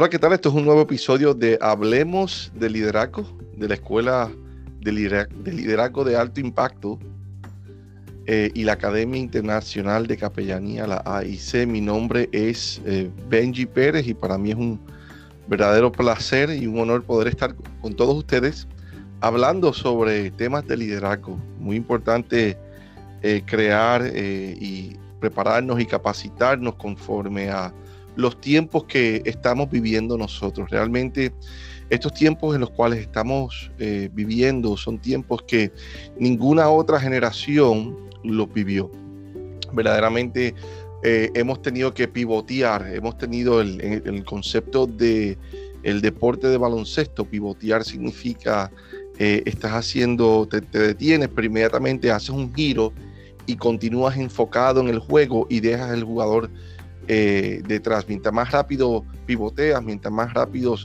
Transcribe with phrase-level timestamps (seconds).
[0.00, 0.32] Hola, ¿qué tal?
[0.32, 3.26] Esto es un nuevo episodio de Hablemos de Liderazgo,
[3.56, 4.30] de la Escuela
[4.80, 7.00] de, Liderazgo de Alto Impacto
[8.26, 11.66] eh, y la Academia Internacional de Capellanía, la AIC.
[11.66, 14.80] Mi nombre es eh, Benji Pérez y para mí es un
[15.48, 18.68] verdadero placer y un honor poder estar con todos ustedes
[19.20, 21.36] hablando sobre temas de liderazgo.
[21.58, 22.56] Muy importante
[23.22, 27.74] eh, crear y prepararnos y capacitarnos conforme a
[28.18, 30.68] los tiempos que estamos viviendo nosotros.
[30.70, 31.32] Realmente
[31.88, 35.70] estos tiempos en los cuales estamos eh, viviendo son tiempos que
[36.18, 38.90] ninguna otra generación los vivió.
[39.72, 40.52] Verdaderamente
[41.04, 45.38] eh, hemos tenido que pivotear, hemos tenido el, concepto de
[45.84, 47.24] el deporte de baloncesto.
[47.24, 48.72] Pivotear significa
[49.20, 52.92] eh, estás haciendo, te, te detienes, pero inmediatamente haces un giro
[53.46, 56.50] y continúas enfocado en el juego y dejas el jugador
[57.10, 58.06] eh, detrás.
[58.06, 60.76] Mientras más rápido pivoteas, mientras más rápido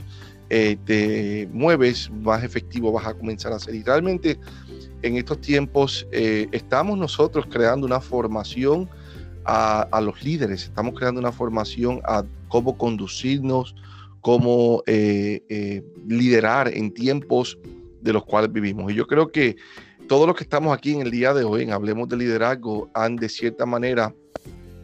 [0.48, 3.74] eh, te mueves, más efectivo vas a comenzar a ser.
[3.74, 4.38] Y realmente
[5.02, 8.88] en estos tiempos eh, estamos nosotros creando una formación
[9.44, 13.74] a, los líderes, estamos creando una formación a cómo conducirnos,
[14.22, 17.58] cómo liderar en tiempos
[18.00, 18.90] de los cuales vivimos.
[18.90, 19.56] Y yo creo que
[20.08, 23.16] todos los que estamos aquí en el día de hoy, en Hablemos de Liderazgo, han
[23.16, 24.14] de cierta manera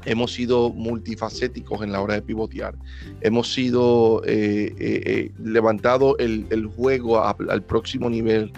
[0.04, 2.74] hemos sido multifacéticos en la hora de pivotear.
[3.20, 8.52] Hemos sido eh, eh, eh, levantado el, juego al próximo nivel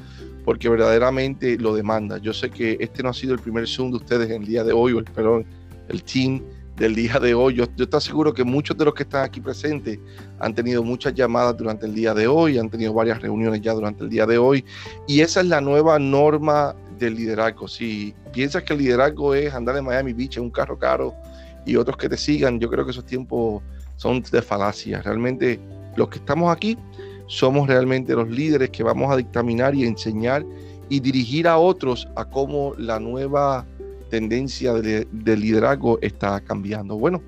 [0.45, 2.19] porque verdaderamente lo demanda.
[2.19, 4.65] Yo sé que este no ha sido el primer Zoom de ustedes en el día
[4.65, 5.47] de hoy, o el, perdón,
[5.89, 6.43] el team
[6.77, 7.55] del día de hoy.
[7.55, 9.99] Yo, yo estoy seguro que muchos de los que están aquí presentes
[10.41, 14.03] han tenido muchas llamadas durante el día de hoy, han tenido varias reuniones ya durante
[14.03, 14.65] el día de hoy.
[15.07, 17.69] Y esa es la nueva norma del liderazgo.
[17.69, 21.15] Si piensas que el liderazgo es andar en Miami Beach en un carro caro,
[21.65, 23.63] y otros que te sigan, yo creo que esos tiempos
[23.97, 25.03] son de falacia.
[25.03, 25.61] Realmente
[25.97, 26.77] los que estamos aquí
[27.27, 30.45] somos realmente los líderes que vamos a dictaminar y enseñar
[30.89, 33.67] y dirigir a otros a cómo la nueva
[34.11, 36.99] tendencia de, liderazgo está cambiando.
[36.99, 37.23] Bueno,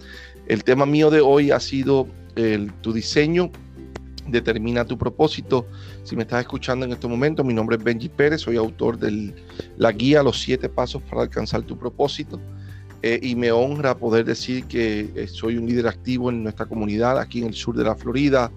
[0.48, 2.06] el tema mío de hoy ha sido
[2.82, 3.50] tu diseño
[4.26, 5.66] determina tu propósito.
[6.02, 9.34] Si me estás escuchando en este momento, mi nombre es Benji Pérez, soy autor de
[9.76, 12.40] la guía Los siete pasos para alcanzar tu propósito.
[13.06, 17.18] Eh, y me honra poder decir que eh, soy un líder activo en nuestra comunidad
[17.18, 18.50] aquí en el sur de la Florida,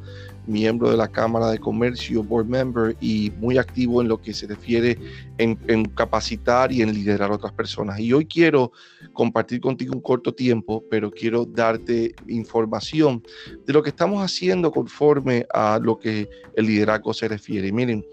[0.46, 4.48] miembro de la Cámara de Comercio, board member y muy activo en lo que se
[4.48, 4.98] refiere
[5.38, 8.00] en, en, capacitar y en liderar a otras personas.
[8.00, 8.72] Y hoy quiero
[9.12, 13.22] compartir contigo un corto tiempo, pero quiero darte información
[13.66, 17.70] de lo que estamos haciendo conforme a lo que el liderazgo se refiere.
[17.74, 18.06] Miren,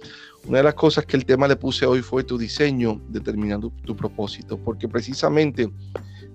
[0.49, 3.94] una de las cosas que el tema le puse hoy fue tu diseño determinando tu
[3.94, 5.71] propósito, porque precisamente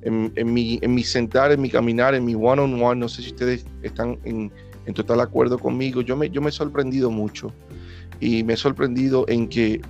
[0.01, 3.65] en, mi, en mi sentar, en mi caminar, en mi one-on-one, no sé si ustedes
[3.83, 4.51] están en,
[4.93, 7.53] total acuerdo conmigo, yo me, yo me he sorprendido mucho
[8.19, 9.81] y me he sorprendido en que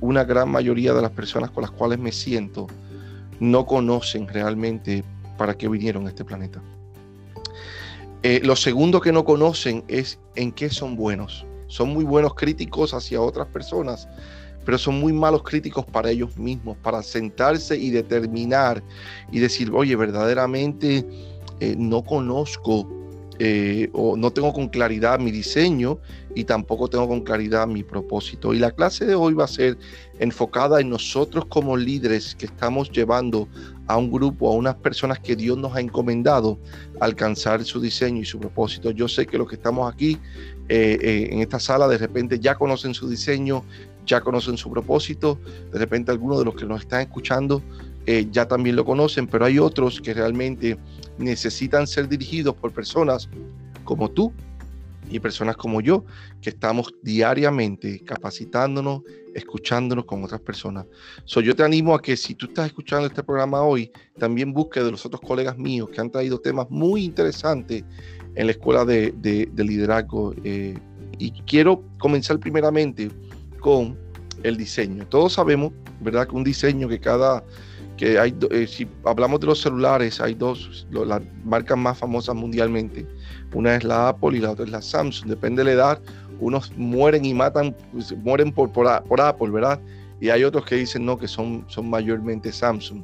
[0.00, 2.66] una gran mayoría de las personas con las cuales me siento
[3.38, 5.04] no conocen realmente
[5.38, 6.60] para qué vinieron a este planeta.
[8.24, 11.46] Eh, lo segundo que no conocen es en qué son buenos.
[11.66, 14.08] Son muy buenos críticos hacia otras personas,
[14.64, 18.82] pero son muy malos críticos para ellos mismos, para sentarse y determinar
[19.30, 21.06] y decir, oye, verdaderamente
[21.60, 22.88] eh, no conozco
[23.40, 25.98] eh, o no tengo con claridad mi diseño
[26.36, 28.54] y tampoco tengo con claridad mi propósito.
[28.54, 29.76] Y la clase de hoy va a ser
[30.20, 33.48] enfocada en nosotros como líderes que estamos llevando
[33.88, 36.58] a un grupo, a unas personas que Dios nos ha encomendado
[37.00, 38.92] alcanzar su diseño y su propósito.
[38.92, 40.16] Yo sé que los que estamos aquí
[40.68, 43.64] eh, en esta sala de repente ya conocen su diseño,
[44.06, 45.38] ya conocen su propósito,
[45.72, 47.62] de repente algunos de los que nos están escuchando
[48.06, 50.76] eh, ya también lo conocen, pero hay otros que realmente
[51.18, 53.30] necesitan ser dirigidos por personas
[53.82, 54.32] como tú
[55.10, 56.04] y personas como yo,
[56.40, 59.02] que estamos diariamente capacitándonos,
[59.34, 60.86] escuchándonos con otras personas.
[61.24, 64.80] So, yo te animo a que si tú estás escuchando este programa hoy, también busque
[64.80, 67.84] de los otros colegas míos que han traído temas muy interesantes
[68.34, 69.14] en la escuela de,
[69.56, 70.34] liderazgo.
[70.44, 70.76] Eh,
[71.18, 73.10] y quiero comenzar primeramente
[73.64, 73.96] con
[74.42, 75.06] el diseño.
[75.06, 76.28] Todos sabemos, ¿verdad?
[76.28, 77.42] Que un diseño que cada,
[77.96, 83.06] que hay, eh, si hablamos de los celulares, hay dos, las marcas más famosas mundialmente.
[83.54, 85.30] Una es la Apple y la otra es la Samsung.
[85.30, 86.02] Depende de la edad,
[86.40, 89.80] unos mueren y matan, pues, mueren por, por, Apple, ¿verdad?
[90.20, 93.02] Y hay otros que dicen no, que son, son mayormente Samsung.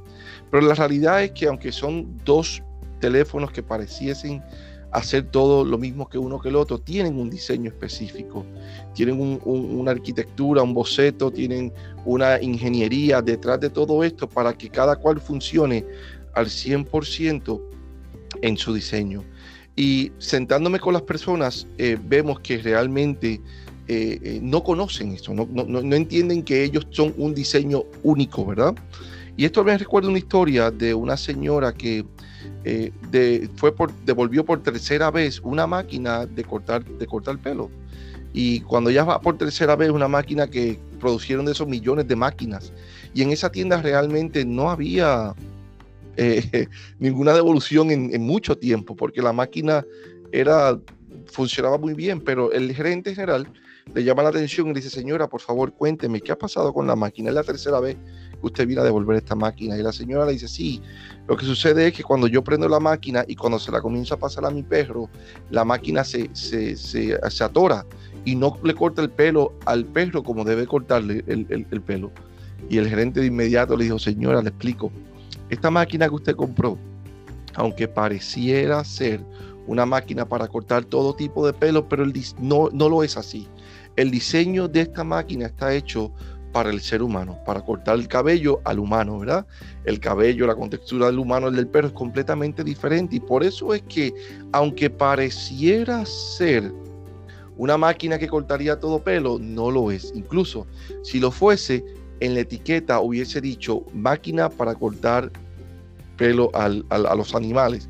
[0.50, 2.62] Pero la realidad es que aunque son dos
[3.00, 4.42] teléfonos que pareciesen
[4.92, 8.44] hacer todo lo mismo que uno que el otro, tienen un diseño específico,
[8.94, 11.72] tienen una arquitectura, un boceto, tienen
[12.04, 15.84] una ingeniería detrás de todo esto para que cada cual funcione
[16.34, 17.60] al 100%
[18.42, 19.24] en su diseño.
[19.76, 23.40] Y sentándome con las personas, eh, vemos que realmente
[23.88, 28.74] eh, eh, no conocen eso, no, no, entienden que ellos son un diseño único, ¿verdad?
[29.36, 32.04] Y esto me recuerda una historia de una señora que
[32.64, 33.72] de, fue
[34.04, 37.70] devolvió por tercera vez una máquina de cortar, de cortar pelo.
[38.32, 42.16] Y cuando ya va por tercera vez una máquina que producieron de esos millones de
[42.16, 42.72] máquinas.
[43.12, 45.34] Y en esa tienda realmente no había
[46.16, 49.84] eh, ninguna devolución en, mucho tiempo, porque la máquina
[50.30, 50.78] era,
[51.26, 53.48] funcionaba muy bien, pero el gerente general
[53.92, 56.94] le llama la atención y dice, señora, por favor, cuénteme, ¿qué ha pasado con la
[56.94, 57.30] máquina?
[57.30, 57.96] Es la tercera vez
[58.42, 59.76] usted viene a devolver esta máquina.
[59.76, 60.82] Y la señora le dice, sí,
[61.28, 64.14] lo que sucede es que cuando yo prendo la máquina y cuando se la comienzo
[64.14, 65.08] a pasar a mi perro,
[65.50, 67.86] la máquina se, se, se, atora
[68.24, 72.10] y no le corta el pelo al perro como debe cortarle el, el pelo.
[72.68, 74.92] Y el gerente de inmediato le dijo, señora, le explico,
[75.48, 76.78] esta máquina que usted compró,
[77.54, 79.20] aunque pareciera ser
[79.66, 83.46] una máquina para cortar todo tipo de pelo, pero el no, no lo es así.
[83.96, 86.12] El diseño de esta máquina está hecho
[86.52, 89.46] para el ser humano, para cortar el cabello al humano, ¿verdad?
[89.84, 93.74] El cabello, la contextura del humano, el del perro es completamente diferente y por eso
[93.74, 94.12] es que,
[94.52, 96.72] aunque pareciera ser
[97.56, 100.12] una máquina que cortaría todo pelo, no lo es.
[100.14, 100.66] Incluso
[101.02, 101.84] si lo fuese,
[102.20, 105.30] en la etiqueta hubiese dicho máquina para cortar
[106.16, 107.88] pelo a los animales.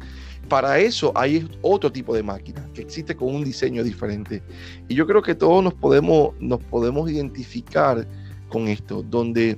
[0.48, 4.42] Para eso hay otro tipo de máquina que existe con un diseño diferente.
[4.88, 8.06] Y yo creo que todos nos podemos, nos podemos identificar
[8.50, 9.56] con esto, donde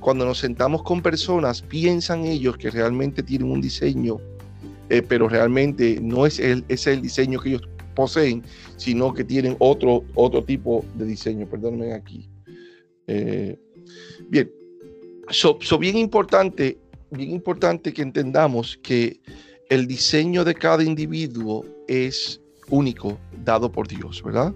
[0.00, 4.18] cuando nos sentamos con personas, piensan ellos que realmente tienen un diseño,
[4.90, 7.62] eh, pero realmente no es el, el diseño que ellos
[7.94, 8.42] poseen,
[8.76, 11.46] sino que tienen otro, otro tipo de diseño.
[11.48, 12.28] Perdónenme aquí.
[13.06, 13.58] Eh,
[14.28, 14.50] Bien,
[15.30, 16.78] so, bien importante,
[17.10, 19.20] bien importante que entendamos que
[19.68, 24.54] el diseño de cada individuo es único, dado por Dios, ¿verdad?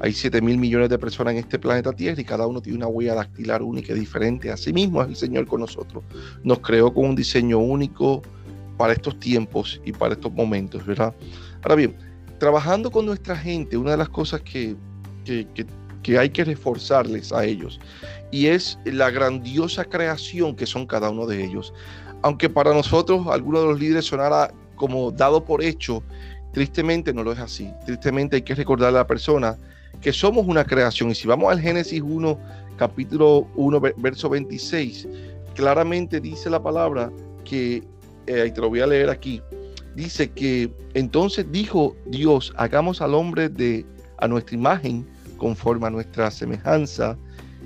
[0.00, 2.88] Hay 7 mil millones de personas en este planeta Tierra y cada uno tiene una
[2.88, 4.50] huella dactilar única y diferente.
[4.50, 6.04] Asimismo es el Señor con nosotros.
[6.42, 8.22] Nos creó con un diseño único
[8.76, 11.14] para estos tiempos y para estos momentos, ¿verdad?
[11.62, 11.96] Ahora bien,
[12.38, 14.76] trabajando con nuestra gente, una de las cosas que,
[15.24, 15.64] que, que
[16.04, 17.80] que hay que reforzarles a ellos.
[18.30, 21.74] Y es la grandiosa creación que son cada uno de ellos.
[22.22, 26.02] Aunque para nosotros, algunos de los líderes sonara como dado por hecho,
[26.52, 27.72] tristemente no lo es así.
[27.86, 29.56] Tristemente hay que recordarle a la persona
[30.04, 31.10] que somos una creación.
[31.10, 32.38] Y si vamos al Génesis 1,
[32.76, 35.08] capítulo 1, verso 26,
[35.54, 37.10] claramente dice la palabra
[37.42, 37.82] que,
[38.26, 39.40] eh, te lo voy a leer aquí,
[39.96, 43.86] dice que entonces dijo Dios, hagamos al hombre de
[44.18, 45.06] a nuestra imagen
[45.38, 47.16] conforme a nuestra semejanza,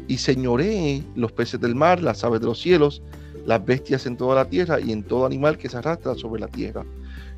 [0.07, 3.03] y señoree los peces del mar, las aves de los cielos,
[3.47, 6.49] las bestias en toda la tierra y en todo animal que se arrastra sobre la
[6.49, 6.85] tierra.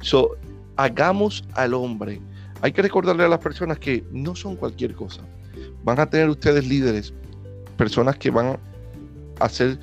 [0.02, 0.36] So,
[0.76, 2.20] hagamos al hombre.
[2.62, 5.22] Hay que recordarle a las personas que no son cualquier cosa.
[5.82, 7.14] Van a tener ustedes líderes,
[7.76, 8.58] personas que van
[9.38, 9.78] a ser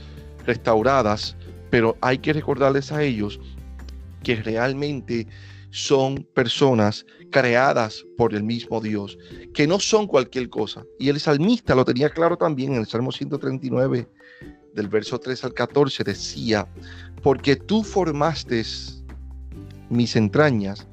[0.46, 1.36] restauradas,
[1.70, 3.40] pero hay que recordarles a ellos
[4.24, 5.28] que realmente
[5.72, 9.18] son personas creadas por el mismo Dios,
[9.54, 10.84] que no son cualquier cosa.
[11.00, 14.08] Y el salmista lo tenía claro también en el Salmo 139,
[14.74, 16.68] del verso 3 al 14, decía,
[17.22, 18.64] porque tú formaste
[19.90, 20.88] mis entrañas,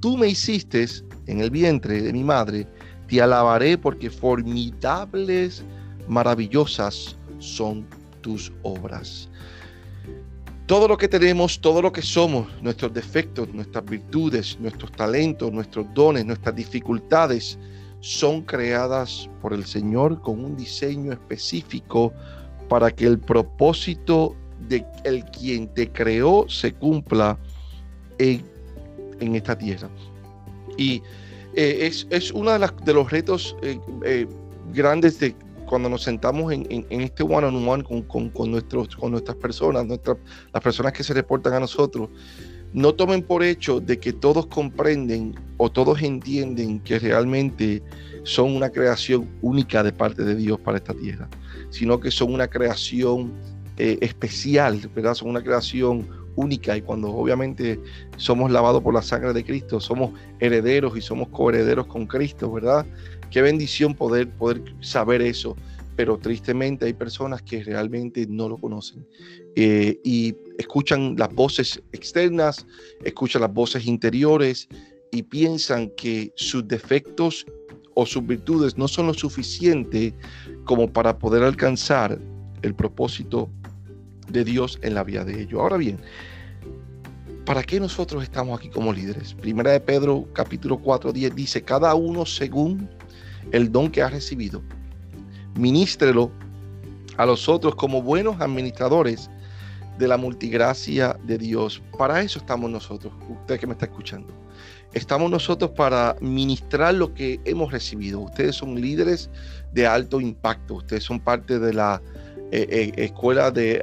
[0.00, 0.86] tú me hiciste
[1.28, 2.66] en el vientre de mi madre,
[3.06, 5.62] te alabaré porque formidables,
[6.08, 7.86] maravillosas son
[8.20, 9.28] tus obras.
[10.66, 15.86] Todo lo que tenemos, todo lo que somos, nuestros defectos, nuestras virtudes, nuestros talentos, nuestros
[15.94, 17.58] dones, nuestras dificultades,
[18.00, 22.12] son creadas por el Señor con un diseño específico
[22.68, 24.36] para que el propósito
[24.68, 27.38] de el quien te creó se cumpla
[28.18, 28.44] en,
[29.34, 29.88] esta tierra.
[30.78, 31.02] Y
[31.54, 34.26] eh, es, uno de, de, los retos eh, eh,
[34.72, 35.34] grandes de
[35.66, 40.16] cuando nos sentamos en, este one-on-one con, con, nuestros, con nuestras personas, nuestras,
[40.54, 42.08] las personas que se reportan a nosotros,
[42.72, 47.82] no tomen por hecho de que todos comprenden o todos entienden que realmente
[48.22, 51.28] son una creación única de parte de Dios para esta tierra,
[51.68, 53.32] sino que son una creación
[53.76, 55.14] especial, ¿verdad?
[55.14, 56.08] Son una creación
[56.38, 57.80] única y cuando obviamente
[58.16, 62.86] somos lavados por la sangre de Cristo, somos herederos y somos coherederos con Cristo, ¿verdad?
[63.30, 65.56] Qué bendición poder, poder saber eso,
[65.96, 69.04] pero tristemente hay personas que realmente no lo conocen
[69.56, 72.64] eh, y escuchan las voces externas,
[73.04, 74.68] escuchan las voces interiores
[75.10, 77.46] y piensan que sus defectos
[77.94, 80.14] o sus virtudes no son lo suficiente
[80.64, 82.16] como para poder alcanzar
[82.62, 83.50] el propósito
[84.28, 85.60] de Dios en la vida de ellos.
[85.60, 85.98] Ahora bien,
[87.44, 89.34] ¿para qué nosotros estamos aquí como líderes?
[89.34, 92.88] Primera de Pedro capítulo 4, 10 dice, cada uno según
[93.52, 94.62] el don que ha recibido,
[95.54, 96.30] ministrelo
[97.16, 99.30] a los otros como buenos administradores
[99.98, 101.82] de la multigracia de Dios.
[101.98, 104.32] Para eso estamos nosotros, usted que me está escuchando.
[104.94, 108.20] Estamos nosotros para ministrar lo que hemos recibido.
[108.20, 109.28] Ustedes son líderes
[109.72, 112.00] de alto impacto, ustedes son parte de la
[112.50, 113.80] eh, eh, escuela de,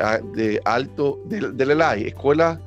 [0.65, 2.59] alto, de, de escuela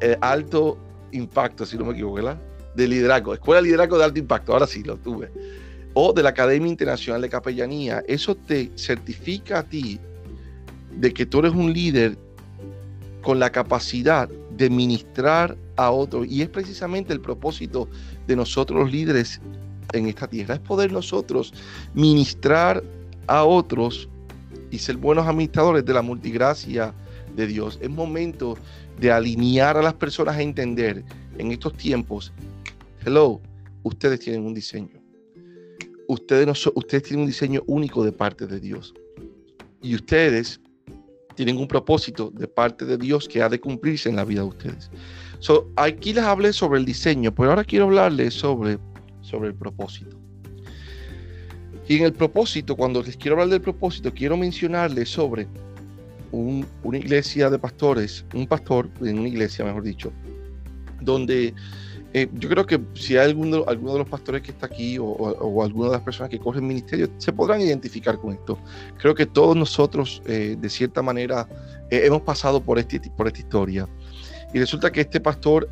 [0.00, 0.78] eh, alto
[1.12, 2.38] impacto, si no me equivoco, ¿verdad?
[2.74, 5.30] De liderazgo, escuela de liderazgo de alto impacto, ahora sí lo tuve.
[5.94, 8.04] O de la Academia Internacional de Capellanía.
[8.06, 9.98] Eso te certifica a ti
[10.92, 12.16] de que tú eres un líder
[13.22, 16.26] con la capacidad de ministrar a otros.
[16.28, 17.88] Y es precisamente el propósito
[18.26, 19.40] de nosotros los líderes
[19.92, 21.52] en esta tierra, es poder nosotros
[21.94, 22.82] ministrar
[23.26, 24.08] a otros
[24.70, 26.94] y ser buenos administradores de la multigracia
[27.34, 27.78] de Dios.
[27.80, 28.56] Es momento
[28.98, 31.04] de alinear a las personas a entender
[31.38, 32.32] en estos tiempos,
[33.04, 33.40] hello,
[33.82, 35.00] ustedes tienen un diseño.
[36.08, 38.94] Ustedes, no ustedes tienen un diseño único de parte de Dios.
[39.82, 40.60] Y ustedes
[41.34, 44.48] tienen un propósito de parte de Dios que ha de cumplirse en la vida de
[44.48, 44.90] ustedes.
[45.38, 48.78] So, aquí les hablé sobre el diseño, pero ahora quiero hablarles sobre,
[49.20, 50.16] sobre el propósito.
[51.88, 55.46] Y en el propósito, cuando les quiero hablar del propósito, quiero mencionarles sobre
[56.32, 60.12] una iglesia de pastores, un pastor en una iglesia, mejor dicho,
[61.00, 61.54] donde
[62.12, 65.04] eh, yo creo que si hay alguno, alguno de los pastores que está aquí o,
[65.04, 68.58] o, alguna de las personas que corren ministerio, se podrán identificar con esto.
[68.98, 71.48] Creo que todos nosotros, eh, de cierta manera,
[71.90, 73.88] eh, hemos pasado por, este, por esta historia.
[74.52, 75.68] Y resulta que este pastor,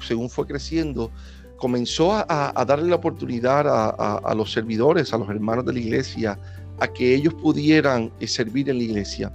[0.00, 1.12] según fue creciendo,
[1.56, 6.38] comenzó a, darle la oportunidad a, los servidores, a los hermanos de la iglesia,
[6.80, 9.32] a que ellos pudieran eh, servir en la iglesia.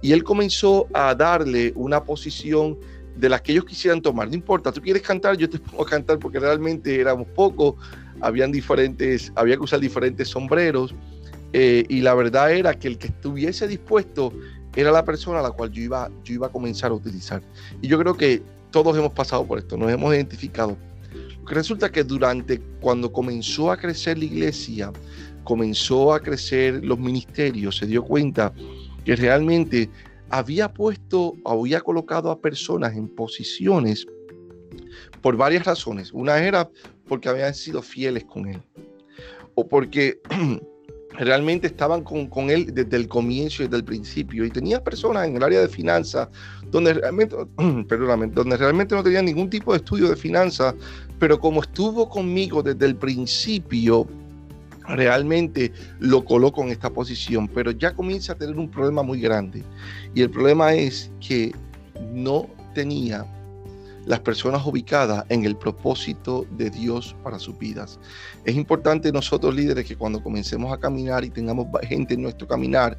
[0.00, 2.76] Y él comenzó a darle una posición
[3.16, 4.28] de la que ellos quisieran tomar.
[4.28, 7.74] No importa, tú quieres cantar, yo te pongo a cantar porque realmente éramos pocos,
[8.20, 10.94] habían diferentes, había que usar diferentes sombreros.
[11.52, 14.32] Eh, y la verdad era que el que estuviese dispuesto
[14.74, 17.42] era la persona a la cual yo iba, yo iba a comenzar a utilizar.
[17.80, 20.76] Y yo creo que todos hemos pasado por esto, nos hemos identificado
[21.46, 24.92] resulta que durante cuando comenzó a crecer la iglesia,
[25.44, 28.52] comenzó a crecer los ministerios, se dio cuenta
[29.04, 29.90] que realmente
[30.30, 34.06] había puesto, había colocado a personas en posiciones
[35.20, 36.12] por varias razones.
[36.12, 36.70] Una era
[37.06, 38.62] porque habían sido fieles con él
[39.54, 40.20] o porque
[41.18, 44.44] realmente estaban con, con, él desde el comienzo y desde el principio.
[44.44, 46.28] Y tenía personas en el área de finanzas
[46.70, 47.36] donde realmente,
[47.88, 50.74] perdóname, donde realmente no tenían ningún tipo de estudio de finanzas,
[51.18, 54.06] pero como estuvo conmigo desde el principio,
[54.88, 57.48] realmente lo coloco en esta posición.
[57.48, 59.62] Pero ya comienza a tener un problema muy grande.
[60.14, 61.52] Y el problema es que
[62.12, 63.26] no tenía
[64.06, 67.98] las personas ubicadas en el propósito de Dios para sus vidas.
[68.44, 72.98] Es importante nosotros líderes que cuando comencemos a caminar y tengamos gente en nuestro caminar,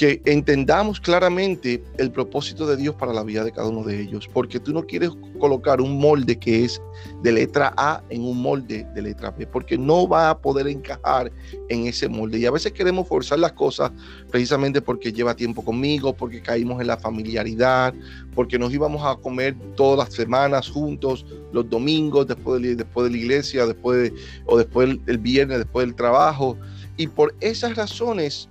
[0.00, 4.26] que entendamos claramente el propósito de Dios para la vida de cada uno de ellos,
[4.32, 6.80] porque tú no quieres colocar un molde que es
[7.22, 11.30] de letra A en un molde de letra B, porque no va a poder encajar
[11.68, 12.38] en ese molde.
[12.38, 13.92] Y a veces queremos forzar las cosas
[14.30, 17.92] precisamente porque lleva tiempo conmigo, porque caímos en la familiaridad,
[18.34, 23.10] porque nos íbamos a comer todas las semanas juntos, los domingos, después de, después de
[23.10, 24.14] la iglesia, después
[24.46, 26.56] o después del viernes, después del trabajo.
[26.96, 28.49] Y por esas razones,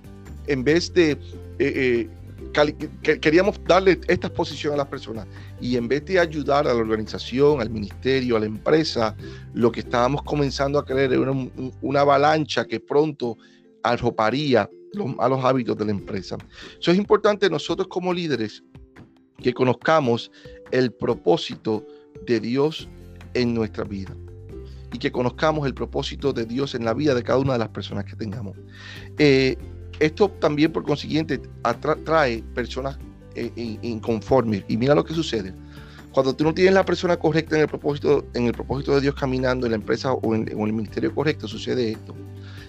[0.50, 1.18] en vez de eh,
[1.58, 2.08] eh,
[3.20, 5.26] queríamos darle esta exposición a las personas
[5.60, 9.16] y en vez de ayudar a la organización, al ministerio, a la empresa,
[9.54, 13.36] lo que estábamos comenzando a creer era una, avalancha que pronto
[13.82, 16.36] arroparía los malos hábitos de la empresa.
[16.80, 18.64] Eso es importante nosotros como líderes
[19.38, 20.32] que conozcamos
[20.72, 21.86] el propósito
[22.26, 22.88] de Dios
[23.34, 24.16] en nuestra vida
[24.92, 27.68] y que conozcamos el propósito de Dios en la vida de cada una de las
[27.68, 28.56] personas que tengamos.
[29.18, 29.56] Eh,
[30.00, 32.98] esto también por consiguiente atrae personas
[33.36, 34.64] eh, inconformes.
[34.66, 35.54] Y mira lo que sucede.
[36.12, 39.14] Cuando tú no tienes la persona correcta en el propósito, en el propósito de Dios
[39.14, 42.16] caminando en la empresa o en, el ministerio correcto, sucede esto.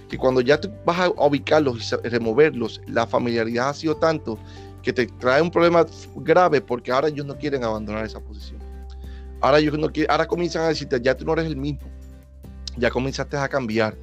[0.09, 4.37] Que cuando ya tú vas a ubicarlos y removerlos, la familiaridad ha sido tanto
[4.83, 5.85] que te trae un problema
[6.17, 8.59] grave porque ahora ellos no quieren abandonar esa posición.
[9.39, 11.87] Ahora ellos no quieren, ahora comienzan a decirte, ya tú no eres el mismo
[12.77, 13.97] ya comenzaste a cambiar,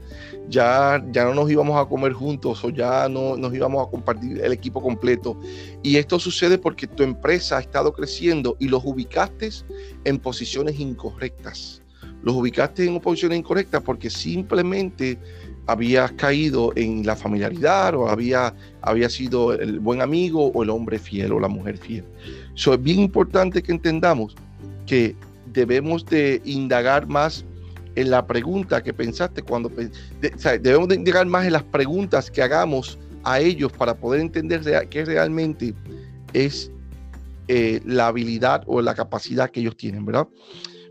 [0.48, 4.40] ya, ya no nos íbamos a comer juntos o ya no nos íbamos a compartir
[4.40, 5.38] el equipo completo.
[5.82, 9.50] Y esto sucede porque tu empresa ha estado creciendo y los ubicaste
[10.04, 11.82] en posiciones incorrectas.
[12.22, 15.18] Los ubicaste en posiciones incorrectas porque simplemente
[15.66, 20.98] habías caído en la familiaridad o había, había sido el buen amigo o el hombre
[20.98, 22.04] fiel o la mujer fiel.
[22.54, 24.34] Eso es bien importante que entendamos
[24.86, 25.14] que
[25.52, 27.44] debemos de indagar más
[27.98, 33.40] en la pregunta que pensaste cuando debemos de más en las preguntas que hagamos a
[33.40, 35.74] ellos para poder entender qué realmente
[36.32, 36.70] es
[37.48, 40.28] eh, la habilidad o la capacidad que ellos tienen, ¿verdad?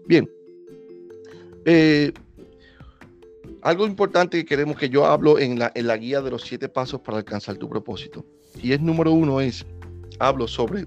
[0.06, 0.30] Bien.
[1.64, 2.12] Eh,
[3.62, 6.68] algo importante que queremos que yo hablo en la, en la guía de los siete
[6.68, 8.26] pasos para alcanzar tu propósito.
[8.62, 9.66] Y es número uno es,
[10.20, 10.86] hablo sobre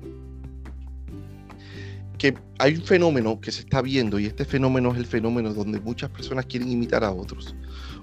[2.21, 5.81] que hay un fenómeno que se está viendo y este fenómeno es el fenómeno donde
[5.81, 7.55] muchas personas quieren imitar a otros.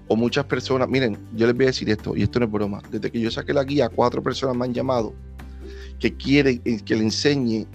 [0.07, 2.81] O muchas personas, miren, yo les voy a decir esto y esto no es broma.
[2.89, 5.13] Desde que yo saqué la guía, cuatro personas me han llamado
[5.99, 7.67] que quieren eh, que le enseñe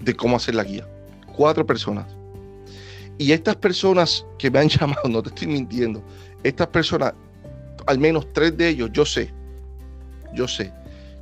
[0.00, 0.84] de cómo hacer la guía.
[1.36, 2.06] Cuatro personas.
[3.16, 6.02] Y estas personas que me han llamado, no te estoy mintiendo,
[6.42, 7.14] estas personas,
[7.86, 9.32] al menos tres de ellos, yo sé,
[10.34, 10.72] yo sé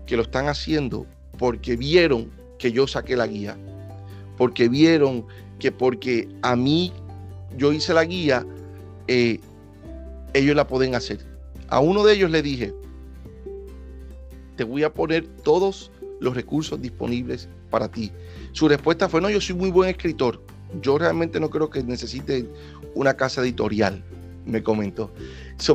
[0.07, 1.07] que lo están haciendo
[1.37, 2.31] porque vieron
[2.63, 3.57] que yo saqué la guía.
[4.39, 5.27] Porque vieron
[5.59, 6.93] que porque a mí
[7.57, 8.47] yo hice la guía,
[9.09, 9.41] eh,
[10.33, 11.19] ellos la pueden hacer.
[11.67, 12.73] A uno de ellos le dije,
[14.55, 18.13] te voy a poner todos los recursos disponibles para ti.
[18.53, 20.41] Su respuesta fue, no, yo soy muy buen escritor.
[20.81, 22.47] Yo realmente no creo que necesite
[22.95, 24.05] una casa editorial,
[24.47, 25.13] me comentó.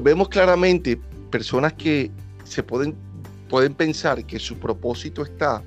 [0.01, 0.97] vemos claramente
[1.31, 2.11] personas que
[2.45, 2.95] se pueden,
[3.49, 5.61] pueden pensar que su propósito está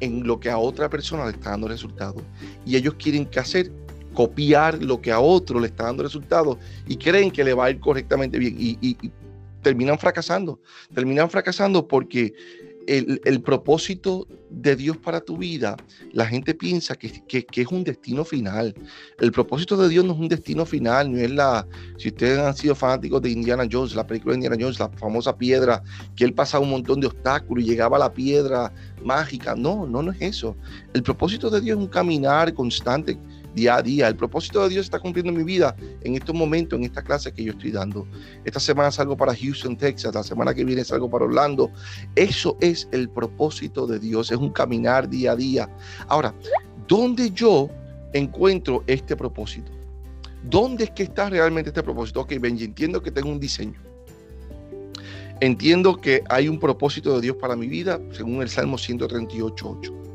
[0.00, 2.22] en lo que a otra persona le está dando resultados.
[2.66, 3.72] Y ellos quieren que hacer
[4.14, 6.58] copiar lo que a otro le está dando resultados
[6.88, 8.96] y creen que le va a ir correctamente bien y
[9.62, 10.60] terminan fracasando.
[10.94, 12.32] Terminan fracasando porque
[12.90, 15.76] el, propósito de Dios para tu vida,
[16.12, 18.74] la gente piensa que, es un destino final.
[19.20, 21.66] El propósito de Dios no es un destino final, no es la,
[21.98, 25.36] si ustedes han sido fanáticos de Indiana Jones, la película de Indiana Jones, la famosa
[25.36, 25.82] piedra,
[26.16, 28.72] que él pasaba un montón de obstáculos y llegaba a la piedra
[29.04, 29.54] mágica.
[29.54, 30.56] No, no, no es eso.
[30.92, 33.16] El propósito de Dios es un caminar constante
[33.54, 34.08] día a día.
[34.08, 37.32] El propósito de Dios está cumpliendo en mi vida en estos momentos, en esta clase
[37.32, 38.06] que yo estoy dando.
[38.44, 40.14] Esta semana salgo para Houston, Texas.
[40.14, 41.70] La semana que viene salgo para Orlando.
[42.14, 44.30] Eso es el propósito de Dios.
[44.30, 45.68] Es un caminar día a día.
[46.08, 46.34] Ahora,
[46.88, 47.68] ¿dónde yo
[48.12, 49.70] encuentro este propósito?
[50.42, 52.20] ¿Dónde es que está realmente este propósito?
[52.20, 53.80] Ok, Benji, entiendo que tengo un diseño.
[55.40, 60.09] Entiendo que hay un propósito de Dios para mi vida, según el Salmo 138.8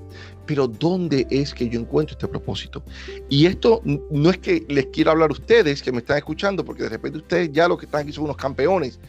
[0.45, 2.83] pero ¿dónde es que yo encuentro este propósito?
[3.29, 6.83] Y esto no es que les quiero hablar a ustedes que me están escuchando, porque
[6.83, 8.99] de repente ustedes ya lo que están aquí son unos campeones,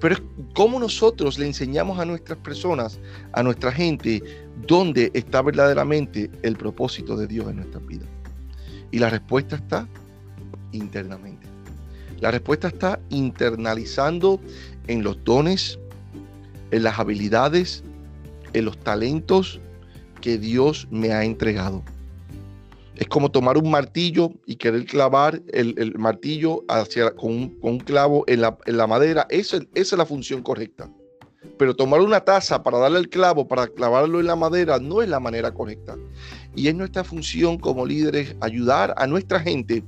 [0.00, 0.22] pero es
[0.54, 3.00] cómo nosotros le enseñamos a nuestras personas,
[3.32, 4.22] a nuestra gente,
[4.66, 8.08] dónde está verdaderamente el propósito de Dios en nuestras vidas.
[8.90, 9.88] Y la respuesta está
[10.72, 11.46] internamente.
[12.20, 14.40] La respuesta está internalizando
[14.86, 15.78] en los dones,
[16.70, 17.82] en las habilidades,
[18.52, 19.60] en los talentos,
[20.24, 21.84] que Dios me ha entregado.
[22.96, 28.40] Es como tomar un martillo y querer clavar el, martillo hacia, con, un, clavo en
[28.40, 29.26] la, madera.
[29.28, 30.88] Esa, esa, es la función correcta.
[31.58, 35.10] Pero tomar una taza para darle el clavo, para clavarlo en la madera, no es
[35.10, 35.94] la manera correcta.
[36.56, 39.84] Y es nuestra función como líderes ayudar a nuestra gente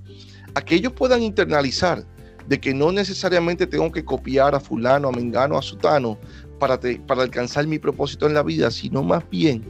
[0.53, 2.05] a que ellos puedan internalizar
[2.46, 6.18] de que no necesariamente tengo que copiar a fulano, a mengano, a sutano
[6.59, 9.64] para, para alcanzar mi propósito en la vida, sino más bien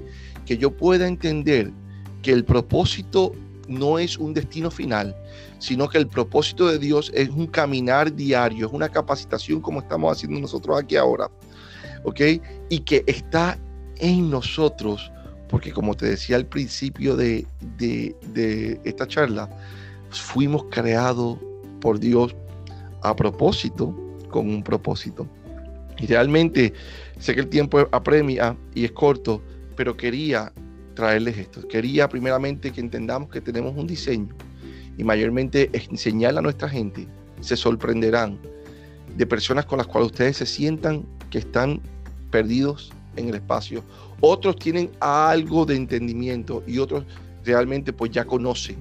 [0.46, 1.70] que yo pueda entender
[2.22, 3.32] que el propósito
[3.68, 5.14] no es un destino final,
[5.59, 10.16] sino que el propósito de Dios es un caminar diario, es una capacitación como estamos
[10.16, 11.30] haciendo nosotros aquí ahora,
[12.04, 12.20] ¿ok?
[12.68, 13.59] Y que está
[13.98, 15.11] en nosotros,
[15.48, 19.50] porque como te decía al principio de, de esta charla,
[20.11, 21.38] fuimos creados
[21.80, 22.35] por Dios
[23.02, 23.94] a propósito,
[24.30, 25.26] con un propósito.
[25.98, 26.72] Y realmente
[27.18, 29.42] sé que el tiempo apremia y es corto,
[29.76, 30.52] pero quería
[30.94, 31.66] traerles esto.
[31.68, 34.34] Quería primeramente que entendamos que tenemos un diseño
[34.98, 37.06] y mayormente enseñarle a nuestra gente.
[37.40, 38.38] Se sorprenderán
[39.16, 41.80] de personas con las cuales ustedes se sientan que están
[42.30, 43.84] perdidos en el espacio.
[44.20, 47.04] Otros tienen algo de entendimiento y otros
[47.44, 48.76] realmente pues ya conocen.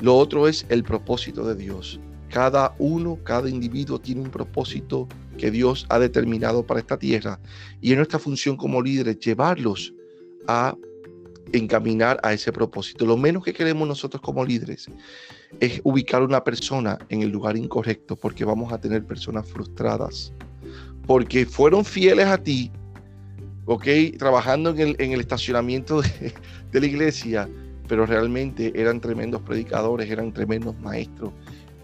[0.00, 1.98] Lo otro es el propósito de Dios.
[2.28, 7.40] Cada uno, cada individuo tiene un propósito que Dios ha determinado para esta tierra
[7.80, 9.93] y en nuestra función como líderes llevarlos
[10.46, 10.76] a
[11.52, 13.06] encaminar a ese propósito.
[13.06, 14.88] Lo menos que queremos nosotros como líderes
[15.60, 20.32] es ubicar una persona en el lugar incorrecto porque vamos a tener personas frustradas,
[21.06, 22.70] porque fueron fieles a ti,
[23.66, 23.86] ¿ok?
[24.18, 26.02] Trabajando en el, en el estacionamiento
[26.72, 27.48] de la iglesia,
[27.86, 31.32] pero realmente eran tremendos predicadores, eran tremendos maestros,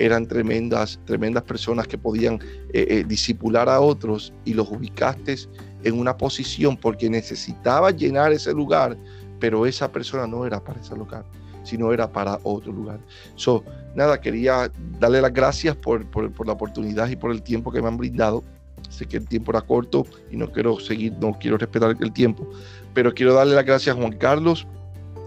[0.01, 2.41] eran tremendas, tremendas personas que podían
[2.73, 5.37] eh, eh, disipular a otros y los ubicaste
[5.85, 8.97] en una posición porque necesitaba llenar ese lugar,
[9.39, 11.25] pero esa persona no era para ese lugar,
[11.65, 12.99] sino era para otro lugar.
[13.37, 13.63] So,
[13.95, 17.89] nada, quería darle las gracias por, por, la oportunidad y por el tiempo que me
[17.89, 18.43] han brindado.
[18.89, 22.49] Sé que el tiempo era corto y no quiero seguir, no quiero respetar el tiempo,
[22.95, 24.67] pero quiero darle las gracias a Juan Carlos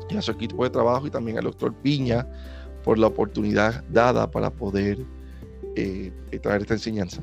[0.09, 2.27] y a su equipo de trabajo y también al doctor Piña
[2.83, 4.99] por la oportunidad dada para poder
[5.75, 7.21] eh, traer esta enseñanza.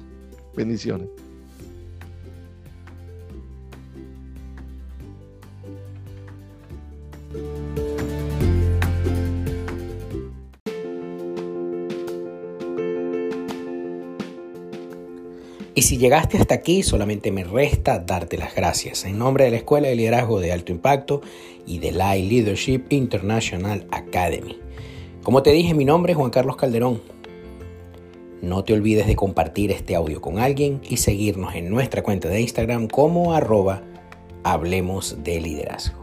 [0.57, 1.09] Bendiciones.
[15.81, 19.57] Y si llegaste hasta aquí, solamente me resta darte las gracias en nombre de la
[19.57, 21.23] Escuela de Liderazgo de Alto Impacto
[21.67, 24.60] y de la Leadership International Academy.
[25.23, 27.03] Como te dije, mi nombre es Juan Carlos Calderón.
[28.41, 32.41] No te olvides de compartir este audio con alguien y seguirnos en nuestra cuenta de
[32.41, 33.83] Instagram como arroba
[34.45, 36.00] Hablemos de Liderazgo.